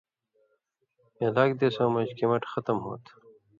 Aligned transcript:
ہِلاک 1.19 1.51
دیسؤں 1.59 1.89
مژ 1.93 2.09
کمٹہۡ 2.17 2.51
ختم 2.53 2.77
ہوتھہ. 2.85 3.13